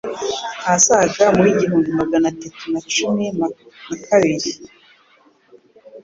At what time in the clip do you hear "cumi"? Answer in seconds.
2.93-3.25